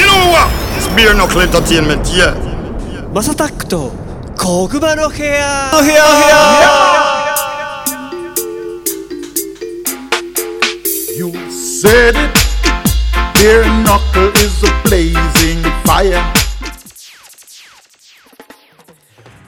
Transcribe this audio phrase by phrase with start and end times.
[0.00, 0.48] You know what?
[0.78, 2.32] It's bare knuckle entertainment, yeah.
[3.12, 3.92] Massattackと
[4.38, 6.00] こぐまの部屋部屋
[11.18, 12.32] You said it.
[13.34, 16.18] Bare knuckle is a blazing fire.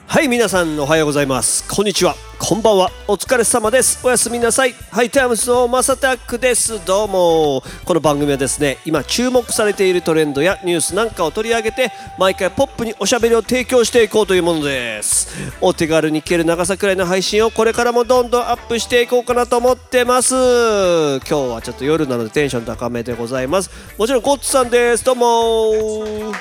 [0.05, 2.15] はい皆さんおはようございますこんにちは
[2.45, 2.91] こんばんは。
[3.07, 4.05] お疲れ様です。
[4.05, 4.73] おやすみなさい。
[4.91, 6.85] ハイタイムズの Massattackです。
[6.85, 7.63] どうも。
[7.85, 15.29] この番組はですね今注目されているトレンドやニュースなんかを取り上げて毎回ポップにおしゃべりを提供していこうというものです。
[15.61, 20.35] お手軽に聞ける長さくらいの配信をこれからもどんどんアップしていこうかなと思ってます。
[20.35, 23.71] 今日はちょっと夜なのでテンション高めでございます。
[23.97, 25.05] もちろんゴッツさんです。
[25.05, 26.33] どうも。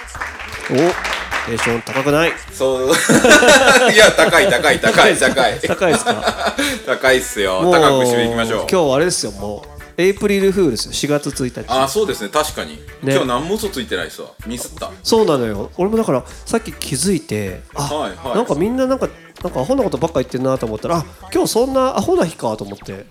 [0.70, 2.32] おテンション高くない？
[2.52, 2.86] そう。
[3.92, 5.60] いや高い高い高い高い。
[5.60, 6.54] 高いですか？
[6.86, 7.60] 高いっすよ。
[7.64, 8.66] 高く締めていきましょう。
[8.70, 10.92] 今日あれですよもうエイプリルフールですよ。
[10.92, 11.66] 4月1日。
[11.68, 12.28] あそうですね。
[12.32, 13.12] 確かに、ね。
[13.14, 14.28] 今日何も嘘ついてないっすわ。
[14.46, 14.90] ミスった。
[15.02, 15.70] そうなのよ。
[15.76, 18.36] 俺もだからさっき気づいてあ、はいはい。
[18.36, 19.08] なんかみんななんか
[19.42, 21.04] なんかアホなことばっか言ってんなと思ったらあ
[21.34, 23.04] 今日そんなアホな日かと思って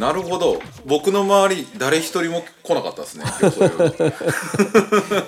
[0.00, 0.62] なるほど。
[0.86, 3.24] 僕の周り誰一人も来なかったですね。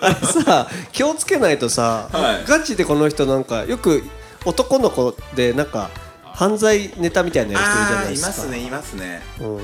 [0.01, 0.15] あれ
[0.45, 2.49] さ気をつけないとさ、はい。
[2.49, 4.03] ガチでこの人なんかよく
[4.47, 5.91] 男の子でなんか
[6.25, 8.29] 犯罪ネタみたいなやる人いるじゃないですか。
[8.29, 9.23] いますねいますね。
[9.41, 9.61] うん、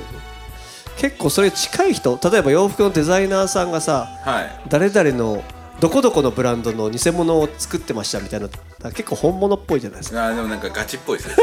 [0.99, 4.61] 結構それ近い人例えば洋服のデザイナーさんがさはい。
[4.69, 5.43] 誰々の
[5.81, 8.49] どこどこのブランドの偽物を作ってましたみたいな
[8.91, 10.27] 結構本物っぽいじゃないですか。
[10.27, 11.37] あーでもなんかガチっぽいですね。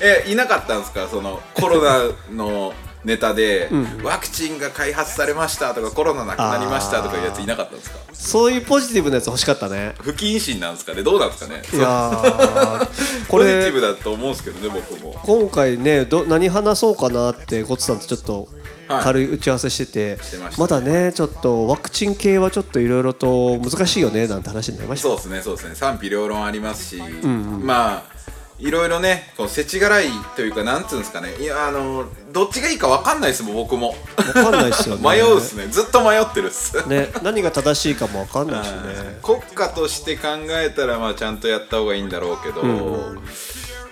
[0.26, 1.08] えいなかったんですか？
[1.10, 2.00] そのコロナ
[2.34, 3.70] のネタで、
[4.02, 7.98] ワクチンが開発されましたとかコロナなくなりましたとかいうやついなかったんですか？
[8.12, 9.94] そういうポジティブなやつ欲しかったね。
[10.02, 11.02] 不謹慎なんですかね？
[11.02, 11.62] どうなんですかね？
[11.72, 12.78] いやー。
[13.28, 15.18] こポジティれブだと思うんですけどね僕も。
[15.24, 18.48] 今回ねど何話そうかなってゴッツさんとちょっとはい
[18.88, 25.08] 軽い打ち合わせしてて、してまだねちょっとワクチン系はちょっといろいろと難しいよねなんて話になりました。
[25.08, 25.74] そうですねそうですね。
[25.74, 28.14] 賛否両論ありますし、まあ
[28.58, 30.06] いろいろねこう世知辛い
[30.36, 31.34] というかなんつうんですかね。
[31.40, 33.88] いやあのどっちがいいかわかんないですもん僕も。
[34.16, 35.02] わかんないですよね。
[35.08, 35.66] 迷うっすね。
[35.66, 36.88] ずっと迷ってるっす。
[36.88, 39.18] ね何が正しいかもわかんないしね。
[39.22, 42.62] 国家として考えたらまあちゃんとやった方がいいんだろうけど、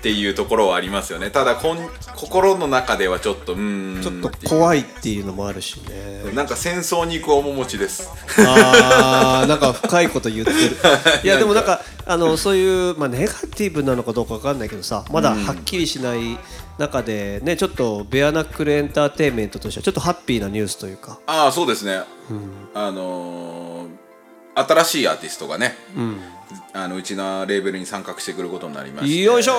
[0.02, 1.30] っていうところはありますよね。
[1.30, 1.78] ただこん
[2.16, 6.32] 心の中ではちょっとうーんちょっと怖いっていうのもあるしね。
[6.34, 8.10] なんか戦争に行く面持ちです。
[8.36, 10.58] あーなんか深いこと言ってる。
[11.22, 16.36] いやでもなんかあのそういう、まあ、ネガティブなのかどうかわかんないけどさまだはっきりしない
[16.78, 21.20] 中でねちょっとベアナックルエンターテインメントとしてはちょっとハッピーなニュースというか。
[21.26, 22.00] ああそうですね、
[22.74, 23.81] あのー
[24.54, 25.74] 新しいアーティストがね、
[26.74, 29.22] あのうちのレーベルに参画してくることになりまして。
[29.22, 29.52] よいしょ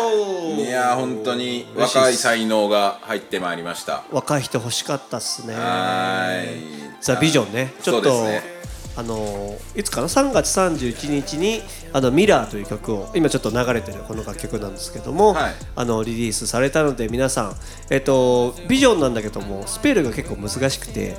[0.57, 4.03] いやー本当に若い才能が入ってまいりました。
[4.11, 5.55] 若い人欲しかったっすね。
[5.55, 6.93] はーい。
[7.01, 7.73] ザ・ビジョンね。
[7.81, 8.53] ちょっと、ね。
[8.95, 15.53] あのいつかな？3月31日に「あのミラーという曲を今ちょっと流れてるこの楽曲なんですけども、はい。
[15.75, 17.55] あのリリースされたので皆さん、
[17.89, 21.15] えっと、ビジョンなんだけどもスペルが結構難しくて、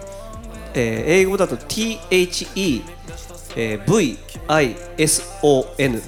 [0.74, 2.84] えー英語だと THE、
[3.56, 3.84] えー
[4.46, 6.02] VISON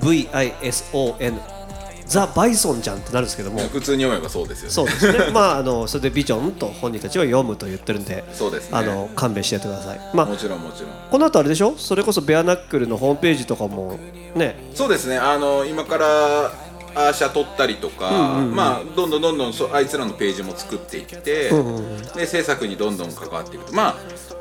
[0.00, 1.40] THEVISON
[2.06, 3.60] ザ・バイソンじゃんってなるんですけども。
[3.68, 4.72] 普通に読めばそうですよね。
[4.72, 5.30] そうですね。
[5.32, 8.76] まああのそれでビジョンと本人たちは読むと言ってるんで、そうですね。
[8.76, 10.00] あの勘弁してやってください。
[10.12, 10.90] まあもちろんもちろん。
[11.08, 11.76] この後あれでしょ？
[11.76, 13.96] それこそベアナックルのホームページとかも
[14.34, 15.18] ね、そうですね。
[15.18, 16.46] あの今から
[16.96, 21.50] アーシャ撮ったりとか、まあどんどんどんどんそあいつらのページも作っていって、
[22.16, 23.72] で制作にどんどん関わっていくと。
[23.72, 23.96] まあう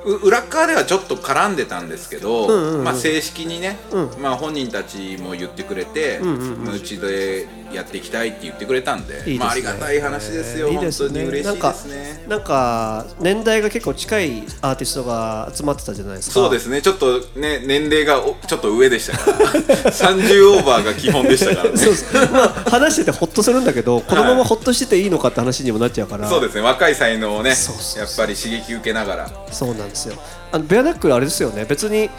[0.06, 2.48] 裏っ側ではちょっと絡んでたんですけど、
[2.84, 3.78] まあ正式にね、
[4.22, 9.38] まあ本人たちも言ってくれて、うちでやっていきたいって言ってくれたんでいいですね。
[9.40, 10.70] まあありがたい話ですよ。
[10.70, 11.24] いいですね。
[11.24, 12.26] 嬉しいですね。
[12.28, 16.34] なんかなんか年代が結構近いアーティストが集まってたじゃないですか。
[16.34, 16.82] そうですね。
[16.82, 19.38] ちょっとね年齢がおちょっと上でしたから。
[19.92, 21.78] 30オーバーが基本でしたからね。
[21.78, 26.28] そうそうまあ話しててほっとするんだけど、このままほっとしてていいのかって話にもなっちゃうから。
[26.28, 26.62] そうですね。
[26.62, 29.30] 若い才能をねやっぱり刺激受けながら。
[29.52, 30.16] そうなんですよ。
[30.52, 31.66] あのベアナックルあれですよね。
[31.66, 32.10] 別に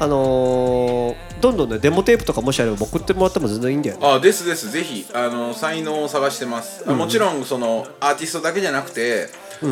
[0.00, 4.06] あのーどんどんねデモテープとかもしあれば送ってもらっても全然いいんだよね。
[4.06, 4.70] あですです。
[4.70, 9.28] ぜひあの才能を探してます、あもちろんそのアーティストだけじゃなくて、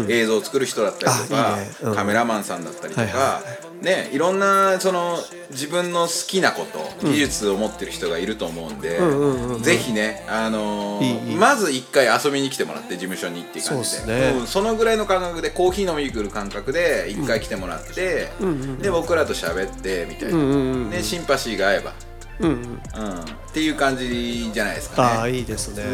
[0.08, 1.70] 映像を作る人だったりとかね。
[1.82, 1.94] うん。
[1.94, 3.42] カメラマンさんだったりとか、はいは
[3.76, 5.18] ねいろんなその
[5.50, 8.98] 自分の好きなこと、技術を持ってる人がいると思うんで、
[9.62, 11.36] ぜひねあのーいいいい。
[11.36, 14.06] まず一回遊びに来てもらって事務所にっていう感じで。
[14.06, 14.38] ね。
[14.38, 18.28] うんそのぐらいの感覚でコーヒー飲みに来る感覚で一回来てもらって、
[18.80, 21.92] で僕らと喋ってみたいな、でシンパシーが合えば、
[22.40, 22.56] うんうん。
[22.56, 25.08] うん、っていう感じじゃないですかね。
[25.18, 25.84] ああいいですね。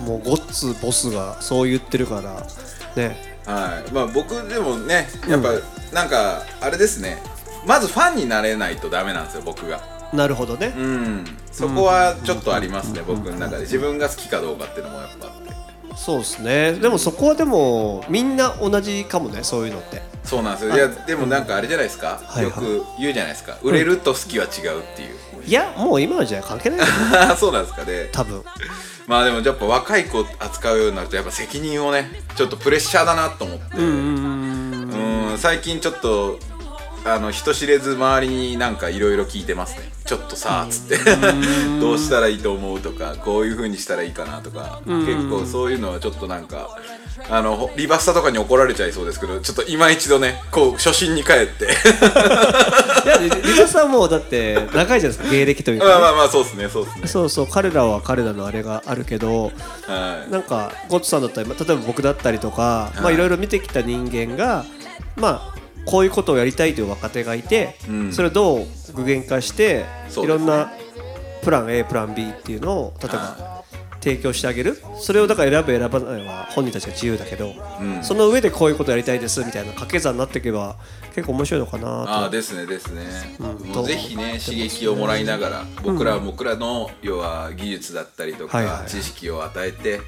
[0.00, 2.46] もうゴッツボスがそう言ってるから
[2.96, 3.38] ね。
[3.46, 5.50] はい、まあ僕でもねやっぱ
[5.94, 7.22] なんかあれですね。
[7.66, 9.80] まずファンになれないとダメなんですよ僕が。
[10.12, 11.24] なるほどね、うん。
[11.50, 13.62] そこはちょっとありますね僕の中で。
[13.62, 15.32] 自分が好きかどうかっていうのもやっぱ
[15.96, 16.72] そうですね。
[16.72, 20.02] でもそこはでもみんな同じかもねそういうのって。
[20.24, 20.74] そうなんですよ。
[20.74, 20.78] い。
[20.78, 23.58] やでもなんかあれじゃないですか、よく言うじゃないですか。
[23.62, 26.86] 売れると好きは違うっていう、いやもう今の時代関係ないよ。
[27.38, 28.08] そうなんですかね。
[28.12, 28.42] 多分。
[29.06, 33.76] まあでもやっぱ若い子扱うようになるとやっぱ責任をねちょっとプレッシャーだなと思って。
[33.76, 36.38] うん最近ちょっと
[37.06, 39.92] あの人知れず周りになんかいろいろ聞いてますね。
[40.06, 40.98] ちょっとさつって。
[41.80, 46.78] どうしたらいいと思うとかこういう風にしたらいいかなとか結構そういうのはちょっとなんか
[47.30, 51.64] あのほリバスタとかに怒られちゃいそうですけどちょっと今一度ねこう初心に帰って。
[53.04, 57.06] いやリリバさんもだって長いじゃないですか芸歴というかね、まあまあまあそうですねそうですね。
[57.06, 59.52] そうそう彼らは彼らのあれがあるけど
[59.86, 60.32] はい。
[60.32, 63.14] なんかゴッツさんだったりまあ例えば僕だったりとか、まあはい。
[63.14, 64.64] いろいろ見てきた人間が
[65.16, 68.12] まあこういうことをやりたいという若手がいて、うん。
[68.12, 69.84] それをどう具現化して、
[70.16, 70.22] ね。
[70.22, 70.72] いろんな
[71.42, 73.54] プラン A プラン B っていうのを例えば、は
[74.00, 74.82] 提供してあげる。
[74.98, 78.04] それをだから選ぶ選ばないは本人たちが自由だけど、うん。
[78.04, 80.76] その上でこういうことやりたいですみたいな掛け算になっていけば
[81.14, 81.88] 結構面白いのかなと。
[82.10, 83.04] ああですねですね、
[83.38, 83.42] ん。
[83.72, 90.00] もうぜひね刺激をもらいながら僕らは僕らの要は技術だったりとか、知識を与えて、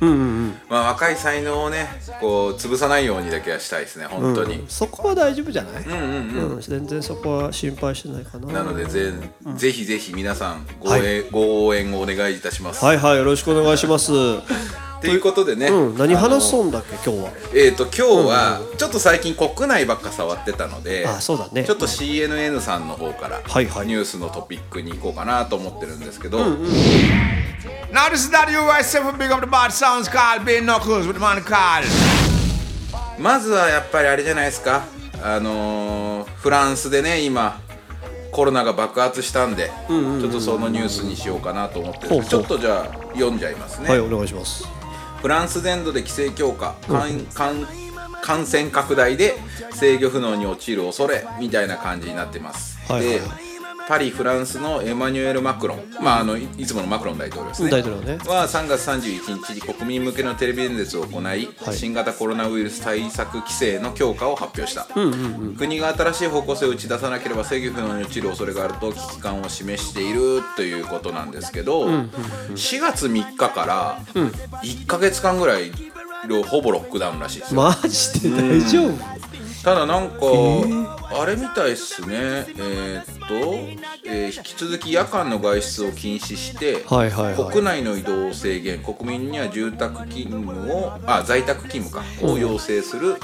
[0.68, 1.86] まあ、若い才能をね
[2.20, 4.68] こう潰さないようにだけはしたいですね本当に、うん。
[4.68, 8.52] そこは大丈夫じゃない、うん、全然そこは心配してないかな。
[8.52, 9.12] なのでぜ,、
[9.54, 10.90] ぜひぜひ皆さんご,、
[11.30, 14.12] ご応援をお願いいたします、はいはいよろしくお願いします
[15.00, 17.30] ということでね、うん何話うそうだっけ今日は。
[17.54, 21.64] えっ、と今日はちょっと最近国内ばっか触ってたのであそうだね。
[21.64, 23.86] ちょっと CNN さんの方からはいはい。
[23.86, 31.20] ニュースのトピックに行こうかなと思ってるんですけど、Now this is that USA for big up the bad sounds called Big Knuckles with the
[31.20, 31.84] man called
[33.18, 34.84] まずはやっぱりあれじゃないですか。
[35.22, 37.60] あのーフランスでね今
[38.32, 42.30] コロナが爆発したんで、ちょっとそのニュースにしようかなと思ってるんです。
[42.30, 44.75] けどちょっとじゃあ読んじゃいますね、はいお願いします
[45.20, 46.76] フランス全土で規制強化
[48.22, 49.34] 感染拡大で
[49.72, 53.18] 制御不能に陥る恐れみたいな感じになってます、はいはい。
[53.18, 53.45] で
[53.88, 57.70] パリフランスのエマニュエル・マクロン、まあ、あのいいつものマクロン大統領ですね。
[57.70, 58.18] 大統領ね。
[58.26, 61.48] は3月31日に国民向けのテレビ演説を行い、はい。
[61.72, 64.88] 新型コロナウイルス対策規制の強化を発表した、
[65.56, 74.00] 国が新しい方向性を打ち出さなければ制御不能に陥る恐れがあると危機感を示しているということなんですけど、4月3日から
[74.62, 75.70] 1か月間ぐらい
[76.48, 78.94] ほぼロックダウンらしいですよ、マジで大丈夫？
[79.62, 80.16] ただなんか、
[81.20, 82.08] あれみたいっすね。
[82.56, 83.34] えーっと、
[84.04, 87.52] えー引き続き夜間の外出を禁止して、はいはいはい。
[87.52, 88.82] 国内の移動を制限。
[88.82, 92.04] 国民には住宅勤務をあ在宅勤務か。
[92.26, 93.16] を要請する。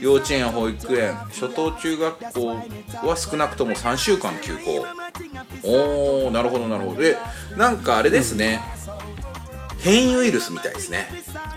[0.00, 2.46] 幼稚園や保育園初等中学校
[3.06, 4.86] は少なくとも3週間休校。
[5.62, 7.00] おーなるほどなるほど。
[7.02, 7.16] で
[7.56, 8.60] なんかあれですね、
[9.80, 11.08] 変異ウイルスみたいですね。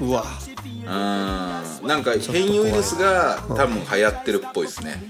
[0.01, 0.23] うわ。
[0.65, 1.87] うん。
[1.87, 5.01] なんか変異ウイルスが多分流行ってるっぽいですね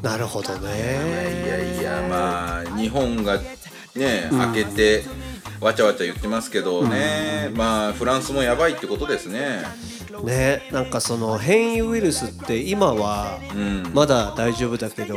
[0.00, 3.38] なるほどいやねいやまあ日本が
[3.94, 5.02] ね開けて
[5.60, 9.62] わちゃわちゃ言ってますけどね、まあフランスもやばいってことですね。
[10.24, 13.94] ねなんかその変異ウイルスって今はうん。
[13.94, 15.14] まだ大丈夫だけど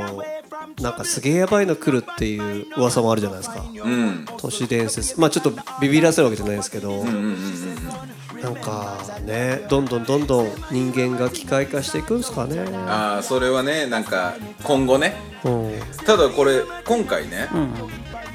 [0.79, 3.65] なんかすげえやばいの来るっていう噂もあるじゃないですか。
[3.83, 4.25] うん。
[4.37, 5.19] 都市伝説。
[5.19, 5.51] まあちょっと
[5.81, 8.14] ビビらせるわけじゃないですけど、うんうんうん
[8.45, 12.59] なんかねどんどんどんどん人間が機械化していくんですかね。
[12.87, 15.15] ああそれはねなんか今後ね。
[15.43, 15.79] うん。
[16.05, 17.47] ただこれ今回ね、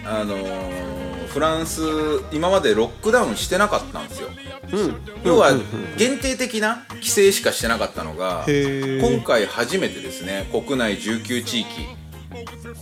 [0.04, 0.90] あのー
[1.30, 1.80] フランス
[2.32, 4.30] 今までロックダウンしてなかったんですよ、
[5.22, 5.52] 要は
[5.96, 11.68] 限定的な規制しかしてなかったのが今回初めてですね国内19地域。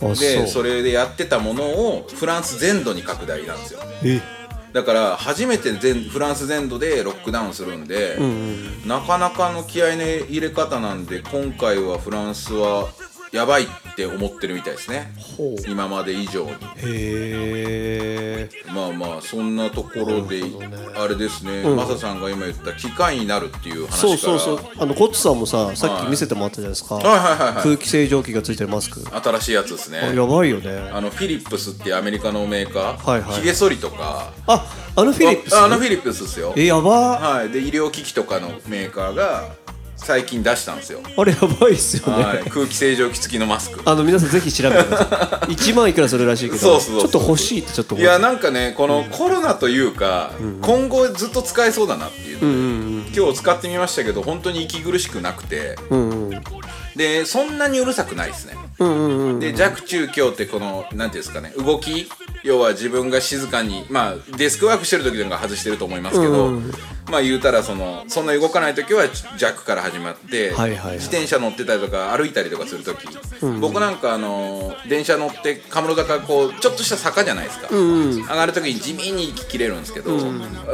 [0.01, 3.81] あでそれでやってたものをフランス全土に拡大なんですよ。
[4.03, 4.38] え
[4.73, 8.17] だから初めて全フランス全土でロックダウンするんで、
[8.85, 12.87] なかなかの気合いの入れ方なんで今回はフランスは
[13.31, 15.11] やばいって思ってるみたいですね。
[15.67, 16.51] 今まで以上に。
[16.51, 20.41] へえまあまあそんなところで、
[20.95, 23.97] あれですね、マサさんが今言った機械になるっていう話から。
[23.97, 24.59] そうそうそう。
[24.79, 27.63] あのコッツさんもささっき見せてもらったじゃないですか、はいはいはいはい。
[27.63, 29.01] 空気清浄機がついてるマスク。
[29.01, 29.99] 新しいやつですね。
[29.99, 30.89] あやばいよね。
[30.91, 33.33] あのフィリップスっていうアメリカのメーカー、はいはい。
[33.35, 34.33] ヒゲ剃りとか。
[34.47, 35.55] ああのフィリップス？
[35.55, 36.53] ああのフィリップスですよ。
[36.57, 37.19] えやば。
[37.19, 39.53] はい、で医療機器とかのメーカーが
[40.01, 43.81] 最近出したんですよ、あれやばいっすよね、はい、空気清浄機付きのマスク。
[43.85, 45.53] あの皆さんぜひ調べてください。
[45.53, 48.01] 1万いくらするらしいけどそうそうちょっと欲しいってちょっとい。
[48.01, 52.28] やなんかねこのコロナというか、今後ずっと使えそうだなっていう
[53.19, 55.75] 今今日使ってみましたけど本当に息苦しくなくて、
[56.95, 58.55] でそんなにうるさくないですね、
[59.41, 62.09] で弱中強ってこのなんていうんですかね動き。
[62.41, 66.51] 要は自分が静かにまあデスクワークしてる時なんか外してると思いますけど、
[67.11, 69.03] まあ言うたらそのそんな動かない時は
[69.37, 70.93] 弱から始まって、はいはいはい。
[70.93, 73.05] 自転車乗ってたりとか歩いたりとかする時、
[73.59, 80.17] 僕なんかあの電車乗ってカムロ坂こうちょっとした坂じゃないですか、上がる時に地味に息切れるんですけど、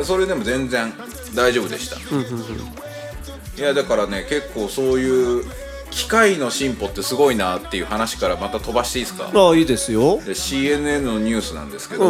[0.04, 0.94] それでも全然
[1.36, 5.44] 大丈夫でした、いやだからね結構そういう
[5.92, 9.32] 機械の進歩ってすごいなっていう話からまた飛ばしていいですか？
[9.34, 10.18] ああいいですよ。
[10.18, 12.06] で CNN のニュースなんですけど、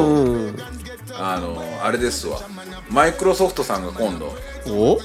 [1.17, 2.39] あのあれですわ。
[2.89, 4.33] マイクロソフトさんが今度
[4.67, 4.99] お？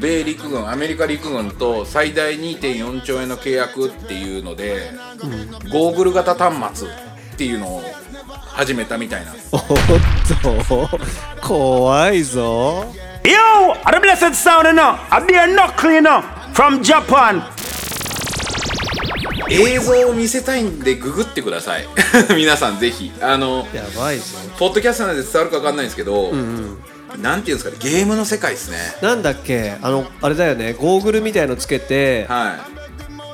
[0.00, 4.90] 米陸軍アメリカ陸軍と最大2.4兆円の契約っていうので、
[5.70, 6.90] ゴーグル型端末っ
[7.36, 7.82] ていうのを
[8.48, 9.60] 始めたみたいなおっ
[10.42, 10.88] と
[11.46, 12.86] 怖いぞ
[13.24, 15.00] Yo, the blessed sound enough?
[15.10, 16.20] I be a knuckle, you know,
[16.52, 17.42] from Japan.
[19.50, 21.86] 映像を見せたいんでググってください。
[22.36, 23.12] 皆さんぜひ。
[23.20, 24.24] あのやばいぞ。
[24.58, 26.32] ポッドキャストなんで伝わるか分かんないんですけど、
[27.20, 28.76] なんていうんですかねゲームの世界ですね。
[29.02, 29.74] なんだっけ？
[29.82, 30.72] あのあれだよね。
[30.74, 32.83] ゴーグルみたいのつけてはい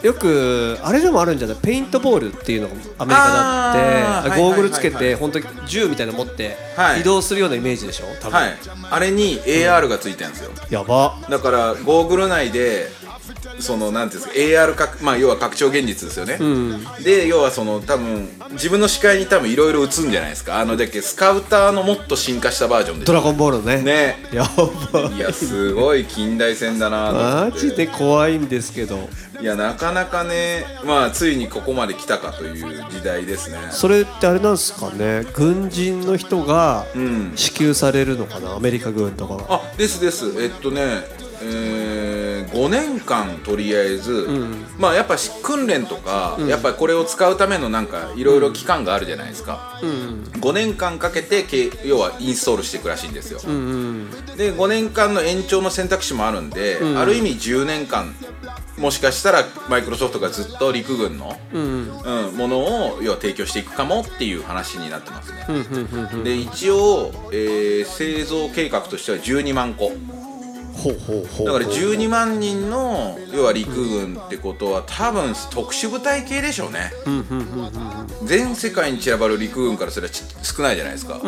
[0.02, 1.56] よくあれでもあるんじゃない？
[1.62, 7.00] ペイントボールっていうのがアメリカだってゴーグルつけて本当に銃みたいなの持ってはい。
[7.02, 8.06] 移動するようなイメージでしょ？
[8.20, 8.56] 多分、はい。
[8.90, 10.50] あれに AR がついてるんですよ。
[10.70, 11.18] やば。
[11.28, 12.88] だからゴーグル内で
[13.60, 16.38] そのなんていうんですか AR かまあ要は拡張現実ですよね、
[17.02, 20.58] で要はその多分自分の視界に多分いろいろ映るんじゃないですか。
[20.58, 23.82] あのだっけスカウターのもっと進化したバージョンでドラゴンボールのね。
[23.82, 24.16] ね。
[24.32, 24.44] や
[24.92, 25.16] ばい。
[25.16, 27.12] いやすごい近代戦だな
[27.50, 29.08] マジで怖いんですけど。
[29.40, 33.58] いやなかなかねまあついにここまで来たかという時代ですね。
[33.70, 35.24] それってあれなんですかね？
[35.34, 37.32] 軍人の人がん。
[37.36, 38.54] 支給されるのかな？
[38.54, 40.42] アメリカ軍とかがあですです。
[40.42, 41.04] えっとね
[41.42, 41.79] えー、
[42.52, 44.28] 5年間とりあえず、
[44.78, 53.40] まあやっぱし訓練とか、やっぱりこれを使うためのなんかいろいろ期間があるじゃないですか、5年間かけてけ要はインストールしていくらしいんですよ、
[54.36, 58.14] で5年間の延長の選択肢もあるんで、ある意味10年間
[58.78, 61.90] もしかしたらマイクロソフトがずっと陸軍の、うん。
[62.36, 65.44] ものを要は提供していくかもっていう話になってますね、
[66.24, 69.92] で一応、えー製造計画としては12万個
[71.44, 76.92] だから12万人の要は陸軍ってことは多分特殊部隊系でしょうね。
[78.24, 81.20] 全世界に散らばる陸軍からすればち少ないじゃないですか、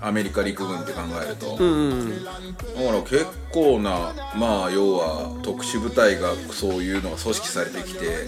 [0.00, 8.26] アメリカ陸軍って考えると、だから結構なまあ要は特殊部隊がそういうのが組織されてきて、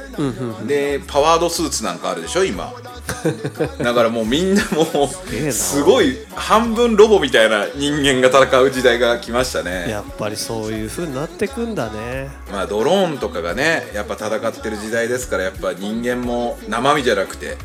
[0.66, 2.72] でパワードスーツなんかあるでしょ今。
[3.78, 5.08] だからもうみんなも
[5.48, 9.88] うすごい半分ロボみたいな人間が戦う時代が来ましたね。
[9.88, 12.28] やっぱりそういう風になってくんだね。
[12.50, 17.56] まあドローンとかがねやっぱ戦ってる時代ですからやっぱ人間も生身じゃなくて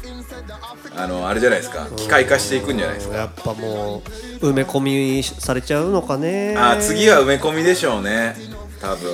[0.95, 3.15] あのあれじゃないですか機械化していくんじゃないですか。
[3.15, 4.01] やっぱも
[4.41, 4.79] う埋め込
[5.17, 6.55] みされちゃうのかね。
[6.57, 8.36] あー次は埋め込みでしょうね
[8.81, 9.12] 多分。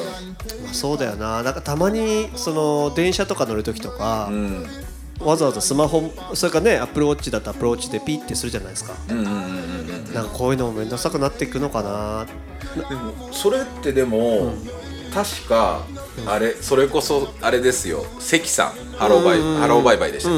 [0.64, 1.44] まあそうだよな。
[1.44, 4.66] なんかたまにその電車とか乗る時とか、うん。
[5.20, 8.94] わざわざスマホそれからねアップルウォッチだとアップルウォッチでピッてするじゃないですか、
[10.14, 12.26] なんかこういうのも面倒くさくなっていくのかな。
[12.90, 14.54] でもそれってでも、
[15.14, 15.86] 確か
[16.26, 18.06] あれそれこそあれですよ。
[18.20, 20.32] 関さんハローバイ、ハローバイバイでしたっ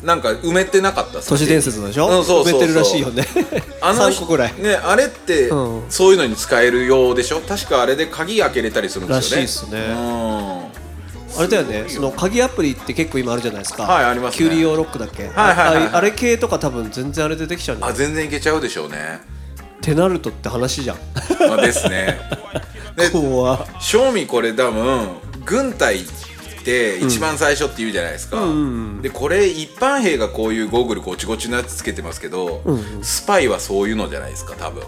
[0.00, 2.60] け、なんか埋めてなかった都市伝説のでしょ、うんそうそうそう。
[2.60, 3.24] 埋めてるらしいよね。
[3.80, 4.54] あの3個くらい。
[4.60, 5.82] ねあれって、うん。
[5.88, 7.40] そういうのに使えるようでしょ？
[7.40, 9.42] 確かあれで鍵開けれたりするんですよね。
[9.42, 9.78] らしいっすね。
[9.90, 10.63] うん
[11.38, 13.84] あれだよねその鍵アプリって結構今あるじゃないですか。
[13.84, 14.48] はいありますね。
[14.48, 15.76] キュリオロックだっけ、はいはいはい。
[15.76, 19.20] はいああれ系とか多分全然あれでできちゃうんじゃないあ全然いけちゃうでしょうね。
[19.58, 20.96] ってなるとって話じゃん。
[21.48, 22.18] まあですね。
[22.96, 23.54] で怖。
[23.54, 25.08] っ正味これ多分
[25.44, 26.04] 軍隊っ
[26.64, 28.40] て一番最初って言うじゃないですか、
[29.02, 32.62] でこれ一般兵がこういうゴーグルごちごちのやつつけてますけど、
[33.02, 34.82] スパイはそういうのじゃないですか多分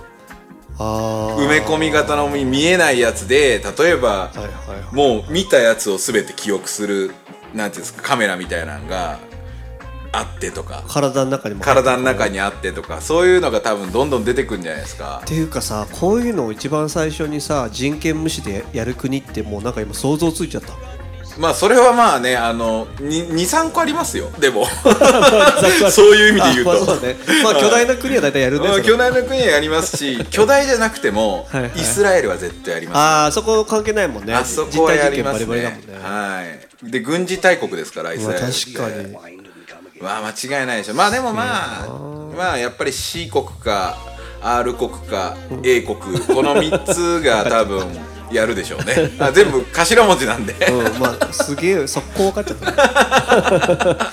[0.78, 4.94] 埋め込み型の見えないやつで例えば、はいはいはい。
[4.94, 7.14] もう見たやつを全て記憶する
[7.54, 9.18] なんていうんですかカメラみたいなのが
[10.12, 10.84] あってとか。
[10.88, 11.64] 体の中にも。
[11.64, 13.00] 体の中にあってとか。
[13.00, 15.20] そういうのが多分どんどん出てくんじゃないですか。
[15.24, 20.74] っていうかさこういうのを一番最初にさ人権無視でやる国ってもうなんか今想像ついちゃった
[21.38, 24.30] まあそれはまあねあの23個ありますよ。
[24.40, 24.66] でも。
[25.90, 27.16] そういう意味で言うと、あまあね。
[27.44, 32.96] まあ巨大な国は大体やるねそれうん巨大な国はやりますし 巨大じゃなくてもイスラエルは絶対やります。
[32.96, 34.34] ああそこ関係ないもんね。
[34.34, 35.56] あそこはやりますね。
[35.56, 36.42] ねは
[36.82, 36.90] い。
[36.90, 38.52] で軍事大国ですからイスまあラエル。
[38.52, 39.16] 確かに。
[40.00, 40.94] まあ間違いないでしょ。
[40.94, 41.44] まあでもま
[41.84, 41.86] あ
[42.36, 43.96] まあやっぱり C 国か
[44.42, 45.96] R 国か A 国。
[46.20, 47.86] この3つが多分
[48.32, 49.10] やるでしょうね。
[49.18, 54.12] あ全部頭文字なんで、 うんまあすげえ速攻分かっちゃった。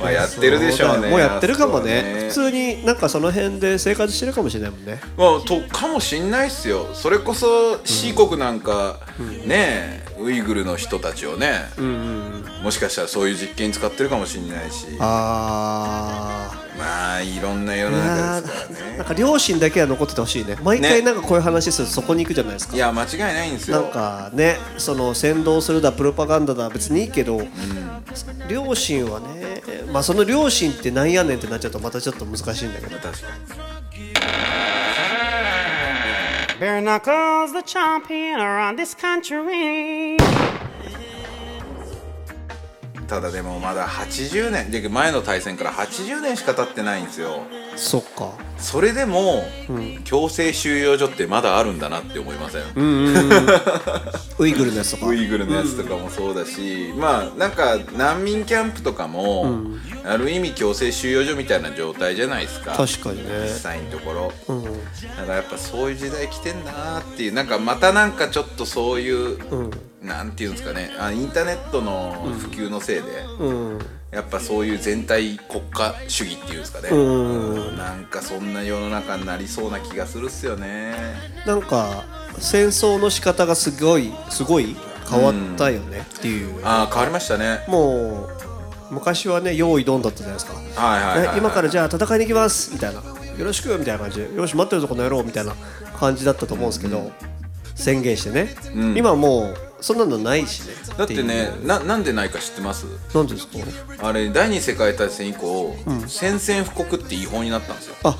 [0.00, 1.08] まあやってるでしょうね。
[1.08, 2.28] もうやってるかもね。
[2.28, 5.00] あそこは普通になんかその辺で生活してるかもしれないもんね。
[5.16, 6.88] まあ、とかもしんないっすよ。
[6.94, 9.00] それこそ C 国なんか、
[9.44, 11.64] ねえウイグルの人たちをね、
[12.62, 14.86] もしかしたらそういう実験に使ってるかもしんないし。
[15.00, 18.96] あまあいろんな世のあ中ですからね。
[18.98, 20.56] なんか両親だけは残っててほしいね。
[20.62, 22.76] 毎回ねなんかこういう話するとそこに行くじゃないですか。
[22.76, 23.82] いや間違いないんですよ。
[23.82, 27.40] なんかねその先導するだプロパガンダだ別にいいけど、
[28.48, 32.98] 両親はねまあその両親ってなんやねんってなっちゃうとまたちょっと難しいんだけど。
[32.98, 33.68] 確かに。
[36.60, 40.16] Bare knuckles, the champion around this country.
[43.08, 47.42] ただでもまだ80年で前の対戦から80年しか経ってないんですよ。
[47.78, 48.32] そっか。
[48.58, 49.44] それでも、
[50.04, 52.62] 強制収容所ってまだあるんだなって思いません、
[54.38, 55.06] ウイグルのやつとか。
[55.06, 59.46] ウイグルのやつとかもそうだし、まあなんか難民キャンプとかも、
[60.04, 62.72] ある意味強制収容所みたいな状態じゃないですか。
[62.72, 63.44] 確かにね。
[63.44, 64.32] 実際のところ、
[65.16, 69.38] だからやっぱそういう時代来てんだなっていうなんかまたなんかちょっとそういう、
[70.02, 70.90] なんていうんですかね。
[70.98, 73.02] あインターネットの普及のせいで、
[73.38, 73.78] うん
[74.10, 76.96] やっぱそういう全体国家主義っていうんですかね、う
[77.72, 77.76] ん。
[77.76, 80.94] なんかそんな世の中になりそうな気がするっすよね。
[81.46, 82.04] なんか
[82.38, 84.76] 戦争の仕方がすごいすごい
[85.10, 87.64] 変わったよねっていう、ああ変わりましたね。
[87.68, 88.28] も
[88.90, 93.02] う昔はね用意ドンだったじゃないですか、はいはいはい、今からじゃあ戦いに行きますみたいな。
[93.38, 95.54] よろしくみたいな感じでよし待ってるぞこの野郎みたいな
[96.00, 97.12] 感じだったと思うんですけど、
[97.76, 98.56] 宣言してね、
[98.96, 100.74] 今はもうそんなのないしね。
[100.96, 102.86] だってねななんでないか知ってます？
[103.14, 103.58] 何ですか？
[104.08, 107.96] あれ第二次世界大戦以降、宣戦布告って違法になったんですよ。
[108.04, 108.16] あ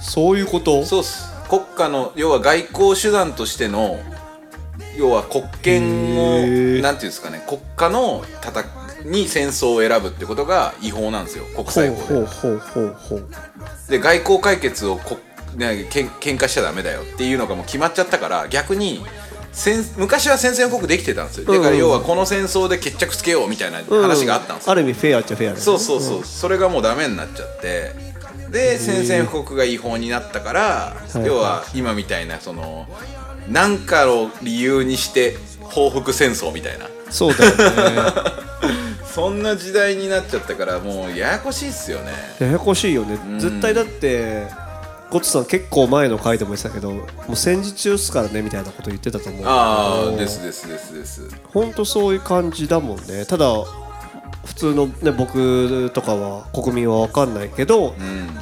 [0.00, 0.84] そういうこと？
[0.84, 1.30] そうっす。
[1.48, 4.00] 国家の要は外交手段としての
[4.96, 8.64] 要は国権をなんていうんですかね国家の戦
[9.04, 12.20] に戦争を選ぶってことが違法なんですよ国ほ際法で。
[12.20, 13.28] うほうほうほうほう。
[13.88, 15.18] で外交解決をこ、
[15.56, 19.06] ね、けん喧嘩しちゃダメだよっていうのがもう決まっちゃったから逆に戦
[19.96, 21.52] 昔は宣戦布告できてたんですよ。
[21.52, 25.60] だから要はこの戦争で決着つけようみたいな話があったんですよ、ある意味フェアっちゃフェアだね。
[25.60, 28.12] そうそうそう、それがもうダメになっちゃって。
[28.50, 32.86] で宣戦布告が違法になったから、い要は今みたいなその
[33.48, 36.86] 何かを理由にして報復戦争みたいな。
[37.10, 38.32] そうだよね。
[39.12, 42.12] そんな時代になっちゃったからもうややこしいっすよね。
[42.38, 43.18] ややこしいよね。
[43.38, 44.46] 絶対だって
[45.12, 53.46] ゴッツさん結構前の回でも言ってたけどもう戦時中っすからねみたいなこと言ってたと思うああですですですです本当そういう感じだもんねただ
[54.46, 57.94] 普通の、ね、僕とかは国民は分かんないけど、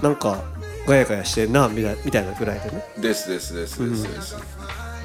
[0.02, 0.42] なんか
[0.86, 4.36] ガヤガヤしてんなみたいみたいなぐらいでねですですですですです、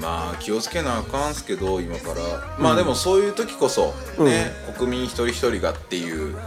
[0.01, 6.37] まあ気をつけなあかんすけど今からまあでもそういう時こそね、国民一人一人がっていう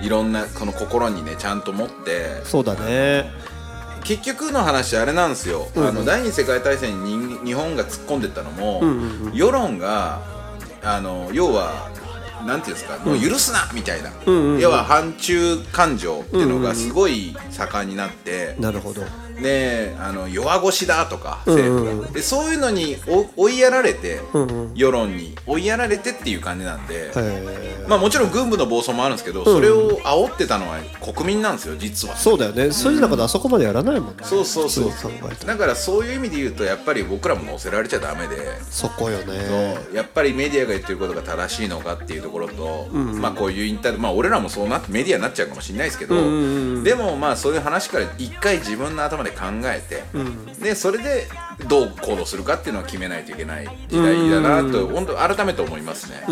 [0.00, 3.49] いろんなこの心にねちゃんと持ってそうだね
[4.04, 8.82] 結局の話あれなんですよ、あの第二次世界大戦に人日本が突っ込んでったのも、
[9.32, 10.20] 世論が
[10.82, 11.90] あの要は
[12.46, 14.10] なんていうんですか、もう許すなみたいな、
[14.58, 19.02] 要は反中感情っていうのがすごい盛んになって、なるほど
[19.40, 22.96] ねあの弱腰だとか政府が、でそういうのに
[23.36, 24.20] お追いやられて、
[24.74, 27.84] 世論に追いやられてっていう感じなんで、え。
[27.88, 32.16] まあもちろん軍部の暴走もあるんですけど、それを煽ってたのは国民なんですよ実は。
[32.16, 32.70] そうだよね。
[32.70, 34.22] そういう中であそこまでやらないもんね。
[34.22, 34.90] そうそうそう
[35.46, 38.36] だからそういう意味で言うとやっぱり僕らも乗せられちゃダメで、
[38.70, 39.76] そこよね。
[39.92, 46.14] やっぱりメディアが言ってることが正しいのかっていうところと、まあこういうインターまあ俺らもそうなってメディアになっちゃうかもしれないですけど、
[46.82, 50.02] でもまあそういう話から一回自分の頭で考えて、
[50.62, 51.26] でそれで
[51.68, 56.22] どう行動するかっていうのを決めないといけない時代だなと本当改めて思いますね。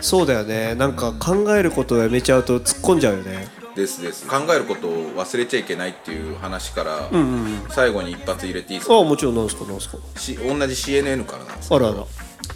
[0.00, 0.74] そうだよね。
[0.74, 3.46] なんか考えることをやめちゃうと突っ込んじゃうよね。
[3.76, 4.26] ですです。
[4.26, 7.08] 考えることを忘れちゃいけないっていう話から、
[7.70, 8.96] 最後に一発入れていいですか？
[8.96, 9.96] ああもちろんなんですかなんですか。
[10.16, 12.00] し同じ CNN からなんですけどあらあ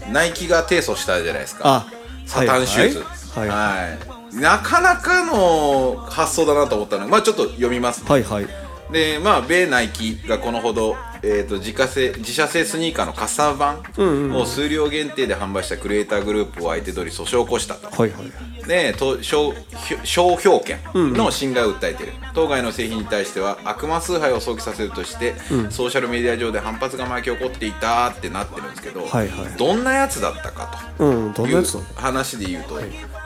[0.06, 0.12] ら。
[0.12, 1.62] ナイキが提訴したじゃないですか。
[1.64, 1.86] あ
[2.26, 2.98] サタンシューズ。
[3.38, 3.58] はいはい。
[3.90, 8.46] はいなかなかの発想だなと思ったのがまあちょっと読みますね、はいはい。
[8.92, 10.94] でまあ米ナイキがこのほど、
[11.28, 13.82] えー、と自家製自社製スニーカーのカスタム版
[14.36, 17.88] を数量限定で販売したクリエイターグループを相手取り訴訟を起こしたと。
[17.88, 19.54] はいはいでと商
[20.04, 25.34] 商標権の侵害を訴えている、当該の製品に対しては悪魔崇拝を想起させるとして、
[25.70, 29.56] ソーシャルメディア上で反発が巻き起こっていたってなってるんですけど、はいはい。
[29.56, 32.80] どんなやつだったかという話で言うと、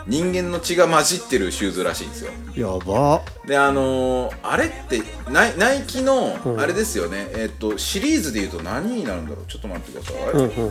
[0.07, 2.33] 人間の血が混じってるシューズらしいんですよ。
[2.55, 3.23] やば。
[3.47, 9.47] であのーあれってナイナイキのあれですよね、えっとシリーズでいうと何になるんだろう？
[9.47, 10.71] ちょっと待ってください、フォ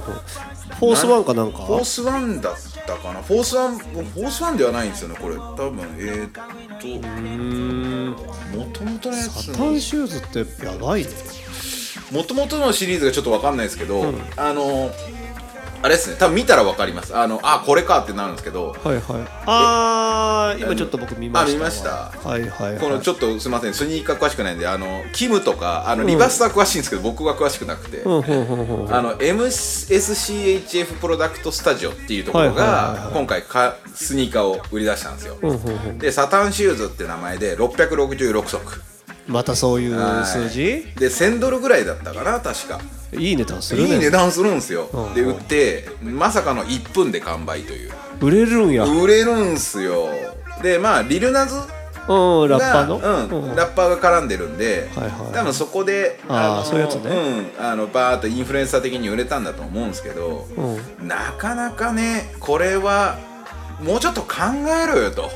[0.79, 1.65] ースワンかなんか？
[1.65, 2.55] フォースワンだっ
[2.87, 3.21] たかな？
[3.21, 5.35] フォースワンフォースワンではないんですよねこれ。
[5.35, 6.31] 多分えー、っ
[6.79, 11.09] ともともとのやつタンシューズってやばいね。
[12.11, 14.89] もともとのシリーズがちょっとわかんないですけど、あの
[15.81, 16.17] あれですね。
[16.19, 17.15] 多分見たらわかります。
[17.15, 18.75] あのあこれかってなるんですけど。
[18.83, 19.03] はいはい。
[19.45, 21.51] あー今ちょっと僕見ました。
[21.51, 21.89] あ見ました。
[22.27, 22.79] はいはいはい。
[22.79, 28.93] このちょっとすみませんスニーカー詳しくないんであのキムとかあのリバースは詳しいんですけど、僕は詳しくなくて、うんうんうんうん。
[28.93, 35.59] あの MSCHF プロダクトスタジオっていうところが今回かスニーカーを売り出したんですよ、うんうんう
[35.93, 35.97] ん。
[35.97, 38.81] でサタンシューズって名前で666足
[39.29, 40.25] またそういうはい。
[40.25, 40.85] 数字？
[40.97, 42.81] で1000ドルぐらいだったかな確か。
[43.13, 43.93] いい値段するね。
[43.93, 45.13] いい値段するんですよ、うん。
[45.13, 47.91] で売ってまさかの1分で完売という。
[48.21, 48.83] 売れるんや。
[48.83, 50.09] うん売れるんすよ。
[50.61, 52.97] でまあリルナズラッパーの？
[52.97, 53.55] うんうん。
[53.55, 55.33] ラッパーが絡んでるんで、はいはい。
[55.33, 57.51] 多分そこであーそういうやつね。
[57.57, 61.07] うん、あのバーッとインフルエンサー的に売れたんだと思うんですけど、うん。
[61.07, 63.17] なかなかねこれは
[63.81, 64.27] もうちょっと考
[64.83, 65.29] えろよと。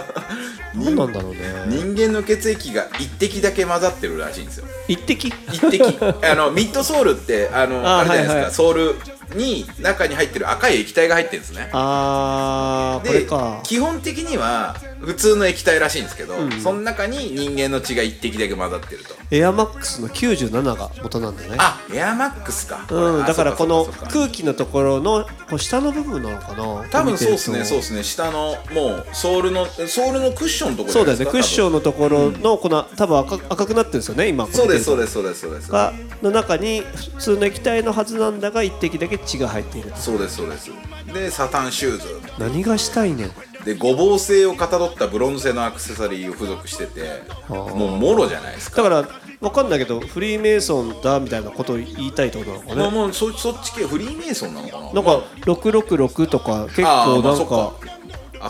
[0.74, 1.38] 何なんだろうね。
[1.66, 4.66] 人間の血液が一滴だけ混ざってるらしいんですよ。
[4.86, 5.32] 一滴？
[5.52, 5.98] 一滴。
[6.22, 8.42] あのミッドソールってあのああれじゃないですか、はい。
[8.44, 8.94] はいソール
[9.34, 11.70] に中に入ってる赤い液体が入ってるんですね。
[11.72, 13.60] あーこれでか。
[13.62, 19.14] 基本的には普通の液体らしいんですけど、その中に人間の血が一滴だけ混ざってると。
[19.30, 21.56] エアマックスの97が元なんだね。
[21.58, 26.88] あエアマックスか、うん、あだからこの空気のところのこう下の部分なのかな？
[26.90, 28.02] 多分そうですねそうですね。
[28.02, 35.70] 下のもうソールのソールのクッションのところそうだよねクッションンのところのこの多分赤赤くなってるんですよね今そうですそうでですそうですそうです。
[35.70, 40.70] がの中に普通の液体のはずなんだが一滴だけ血が入っているそうですそうです。
[41.12, 42.20] でサタンシューズ。
[42.38, 43.32] 何がしたいねん
[43.64, 48.82] でごぼう製をかたどったブロンズ製のアクセサリーを付属しててもうもろじゃないですか。
[48.82, 49.08] だから
[49.40, 54.92] わかんないけどフリーメイソンだみたいなことを言いたいってことなのかまあねもうそそっち系フリーメイソンなのかな。
[54.92, 58.00] なんか666とか結構なんかか。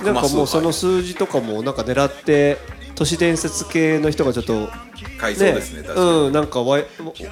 [0.04, 2.58] なんかもうその数字とかもなんか狙って
[2.94, 4.68] 都市伝説系の人がちょっと
[5.18, 6.78] 買いそうですね確かに、うんなんかわ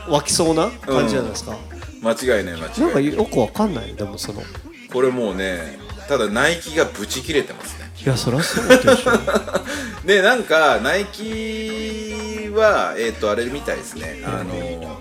[0.08, 1.56] 湧きそうな感じじゃないですか、
[2.02, 4.40] 間違いない間違いなんかないよくわかんないでもその。
[4.40, 4.44] い
[4.92, 7.88] これもうねただナイキがブチ切れてますね。
[8.08, 9.12] やそりゃそうでしょ
[10.06, 14.22] でなんかナイキはえっ、とあれみたいですね。
[14.24, 15.00] あの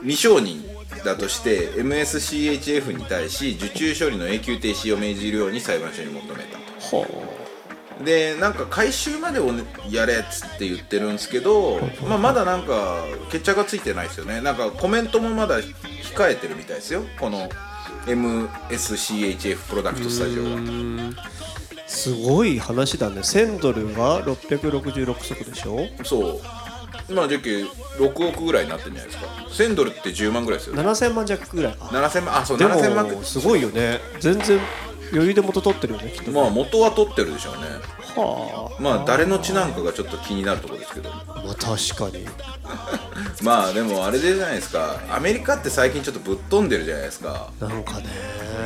[0.00, 0.62] 未承認
[1.04, 6.58] だとして MSCHF に対し受注処理の永久停止を命じるように裁判所に求めた
[6.90, 7.06] と。
[8.04, 14.40] でなんか回収までを、ね、やれっつって言ってるんですけど、まあ、まだなんか決着がついてないですよね。
[14.40, 17.02] なんかコメントもまだ控えてるみたいですよ。
[17.18, 17.48] この
[18.06, 20.58] MSCHF プロダクトスタジオは。
[21.86, 23.20] すごい話だね。
[23.20, 25.88] 1000ドルが666足でしょ？
[26.04, 26.40] そう。
[27.08, 27.64] 今じゃけ
[27.98, 29.30] 6億ぐらいになってるんじゃないですか。
[29.64, 30.82] 1000ドルって10万ぐらいですよね。
[30.82, 31.72] 7000万弱ぐらい。
[31.74, 33.10] か7000万あそうで7000万。
[33.10, 34.00] もすごいよね。
[34.20, 34.60] 全然
[35.12, 36.38] 余裕で元取ってるよねきっとね。
[36.38, 37.60] まあ元は取ってるでしょうね
[38.18, 41.10] はあまあ誰の血なんかがちょっと気になるところですけど。
[41.10, 42.26] まあ確かに。
[43.42, 44.96] まあでもあれでじゃないですか。
[45.10, 47.48] アメリカって最近ちょっとぶっ飛んでるじゃないですか。
[47.60, 48.04] なんかね。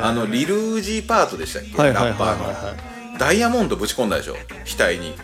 [0.01, 4.35] あのリルージーパートでしたっけ、はいはいはいラッパーの、ダイヤモンドぶち込んだでしょ？
[4.77, 5.15] 額に。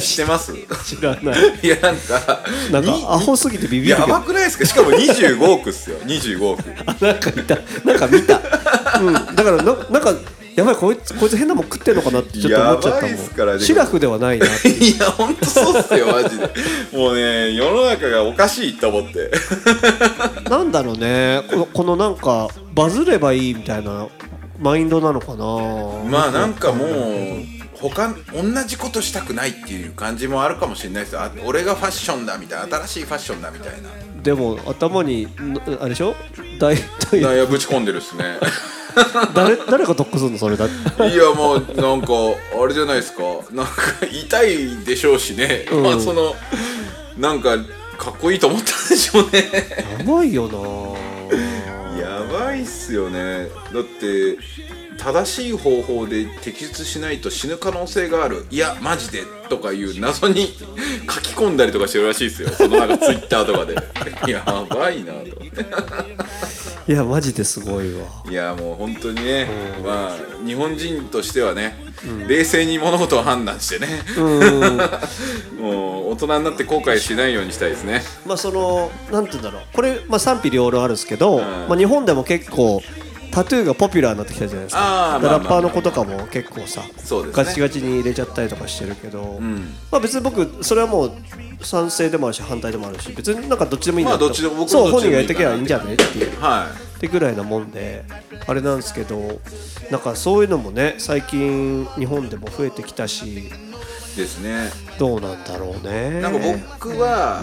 [0.00, 0.52] 知ってます？
[0.84, 1.58] 知らない。
[1.62, 2.40] いやなんか。
[2.70, 4.64] なんにかアホすぎてビビるけやどばくないですか？
[4.66, 5.98] しかも25億っすよ。
[6.00, 6.60] 25億
[7.02, 7.58] なんか見た。
[7.84, 8.40] なんか見た。
[9.00, 9.12] うん。
[9.12, 10.14] だからななんか
[10.58, 13.16] やばいこいつこいつ変なもん食ってんのかなってちょっと思っちゃったもん。
[13.16, 16.50] でもシラフではないな いやほんとそうっすよマジで。
[16.92, 19.30] もうね世の中がおかしいと思って。
[20.50, 21.42] なんだろうね。
[21.48, 24.08] このこのなんかバズればいいみたいな
[24.58, 26.10] マインドなのかな。
[26.10, 26.88] まあなんかもう
[27.80, 31.20] 他同じことしたくないっていう感じもあるかもしれないですよ。
[31.20, 33.90] あ俺がファッションだみたいな新しいファッションだみたいな。
[34.24, 35.28] でも頭にん
[35.80, 36.16] あれでしょ？
[36.58, 38.24] 大体いやぶち込んでるっすね
[39.34, 40.66] 誰誰が得するのそれだ？
[40.66, 42.12] っていやもうなんか
[42.60, 43.22] あれじゃないですか。
[43.52, 43.72] なんか
[44.10, 45.82] 痛いでしょうしね、うん。
[45.82, 46.34] まあその
[47.16, 47.56] なんか
[47.96, 49.50] かっこいいと思ったんでしょうね。
[49.98, 50.58] やばいよな。
[52.00, 53.48] やばいっすよね。
[53.72, 54.38] だって
[54.98, 58.46] 正しい方法で摘出しないと死ぬ可能性がある。
[58.50, 60.56] いやマジでとかいう謎に
[61.12, 62.50] 書き込んだりとかしてるらしいですよ。
[62.50, 63.76] そのなんかツイッターとかで。
[64.30, 65.64] やばいなと思って
[66.88, 68.06] いやマジですごいわ。
[68.30, 69.46] いやもう本当にね、
[69.84, 71.74] まあ日本人としてはね、
[72.26, 74.00] 冷静に物事を判断してね、
[75.60, 78.02] もう大人になって後悔しないようにしたいですね。
[78.24, 79.62] まあそのなんて言うんだろう。
[79.74, 81.42] これ、まあ、賛否両論あるんですけど、ん。
[81.68, 82.82] まあ、日本でも結構
[83.30, 85.20] タトゥーがポピュラーになってきたじゃないですか。
[85.22, 87.44] ラッパーの子とかも結構さそうですね。
[87.44, 89.40] ガチガチに入れちゃったりとかしてるけど、
[89.90, 91.12] まあ、別に僕それはもう
[91.60, 98.04] 賛成でもあるし反対でもあるし別になんかどっちでもいいんだまあどっちでも僕もそう本人がやってきゃいいんじゃねっていうはってぐらいなもんで
[98.46, 99.40] あれなんですけど
[99.90, 103.50] なんかそういうのもね最近日本でも増えてきたしい
[104.16, 104.70] ですね。
[104.98, 106.20] どうなんだろうね。
[106.20, 107.40] なんか僕は、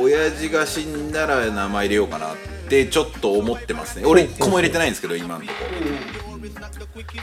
[0.00, 2.36] 親父が死んだら名前入れようかなっ
[2.68, 4.06] てちょっと思ってますね。
[4.06, 5.52] 俺一個も入れてないんですけど今んとこ。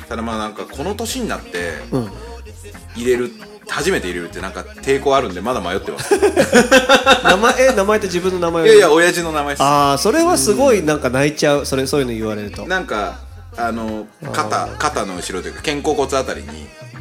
[0.07, 1.73] ただまあなんかこの年になって
[2.95, 3.31] 入れる
[3.67, 6.15] 初めて入れるってなんか抵抗あるんでまだ迷ってます。
[6.15, 6.19] い
[7.23, 9.63] 名前え名前って自分の名前をやいや親父の名前です。
[9.63, 11.65] ああそれはすごいなんか泣いちゃう。
[11.65, 12.65] それそういうの言われると。
[12.67, 13.19] なんか
[13.57, 16.47] あの肩肩の後ろというか肩甲骨あたりに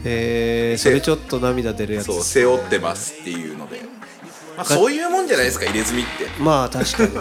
[0.05, 3.83] へえそれちょっと涙出るやつそう背負ってますっていうので、
[4.57, 6.11] まあ、そういうもんじゃないですか入れ墨って、
[6.43, 7.15] まあ確かに。
[7.15, 7.21] な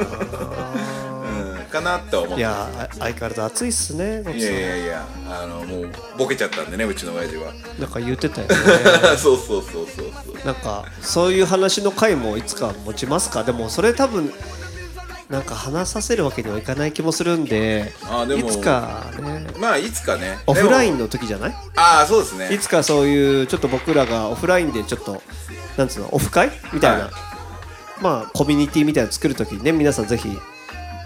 [1.27, 7.51] うん、かなって思っていやあ相変わらず熱いっすねゴいやいやいやあのもうボケちゃったんでねうちの親父は。
[7.79, 8.55] なんか言ってたよね。
[9.17, 10.45] そうそうそうそうそう。
[10.45, 13.43] なんかそういう話の回もいつか持ちますか？
[13.43, 14.31] でもそれ多分
[15.29, 19.47] なんか話させるわけにはいかない気もするんであでもいつかね。
[19.59, 20.37] まあいつかね。
[20.45, 21.55] オフラインの時じゃない？
[21.75, 22.53] ああそうですね。
[22.53, 25.21] いつかそういうちょっと僕らがオフラインでちょっと
[25.77, 26.51] なんつうのオフ会？
[26.71, 27.11] みたいな、はい
[28.01, 30.29] まあコミュニティみたいなの作る時にね皆さんぜひ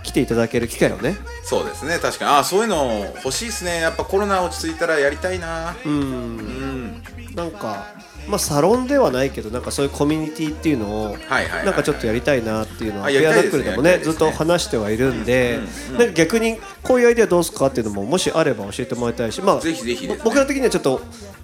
[0.03, 1.17] 来ていただける機会をね。
[1.43, 1.99] そうですね。
[1.99, 2.31] 確かに。
[2.31, 3.81] ああそういうの欲しいですね。
[3.81, 5.75] やっぱコロナ落ち着いたらやりたいな。
[5.85, 7.03] うん。
[7.35, 7.85] なんか
[8.27, 11.17] まあサロンではないけどなんかそういうコミュニティっていうのを
[11.65, 15.59] なんかちょっとやりたいなっていうのはあペアナックルでもねずっと話してはいるんで
[15.97, 20.21] なんか逆にこういうアイデアどうすかっていうのももしあれば教えてもらいたいしまあぜひぜひですね。
[20.23, 21.01] 僕ら的にはちょっと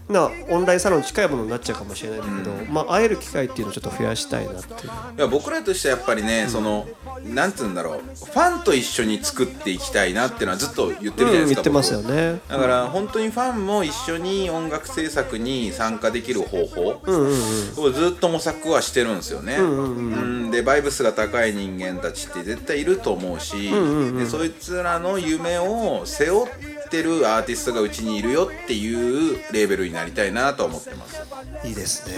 [0.10, 4.92] なオンラインサロンに近いものになっちゃうかもしれないんだけど、まあ会える機会っていうのをちょっと増やしたいなっていう。
[5.18, 6.88] いや僕らとしてはやっぱりね、その
[7.24, 12.40] なんつうんだろうファンと一緒に作っていきたいなっていうのはずっと言ってるじゃないうんですか、言ってますよ僕ね。
[12.48, 19.56] だから本当にファンも一緒に音楽制作に参加できる方法をずっと模索はしてるんですよね。
[19.56, 23.72] うんでバイブスが高い人間たちって絶対いると思うし、
[24.18, 26.50] でそいつらの夢を背負っ
[26.90, 31.22] てるアーティストがうちにいるよっていうレーベルになりたいなと思ってます。
[31.64, 32.16] いいですね。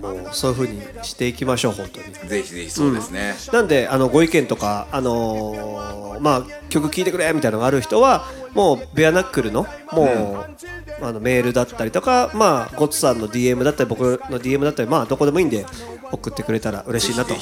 [0.00, 2.28] もうそういう風にしていきましょう本当に。
[2.28, 3.36] ぜひぜひそうですね。
[3.52, 10.66] なんであのご意見とか、あのーまあ、曲聴いてくれみたいなのがある人はもうベアナックルのもう、
[11.02, 15.66] あのメールだったりとか、まあ、ゴッツさんの DM だったり僕の DM だったり、まあ、どこでもいいんで
[16.12, 17.34] 送ってくれたら嬉しいなと。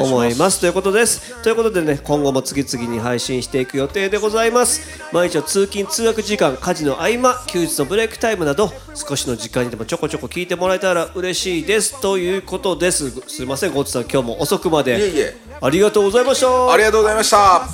[0.00, 0.60] 思います。
[0.60, 1.42] ということです。
[1.42, 4.80] ということでね今後も次々に配信していく予定でございます。
[5.12, 12.00] 毎日の通勤通学時間家事の合間休日のブレイクタイムなど少しの時間にでもちょこちょこ聞いてもらえたら嬉しいです。
[12.00, 13.10] ということです。
[13.28, 14.98] すいませんゴッツさん今日も遅くまで。
[14.98, 15.36] いえいえ。
[15.60, 16.72] ありがとうございました。
[16.72, 17.68] ありがとうございました。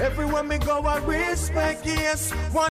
[0.00, 2.32] Everywhere me go, I respect, yes.
[2.54, 2.68] One